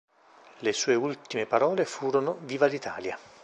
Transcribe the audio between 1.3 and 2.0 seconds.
parole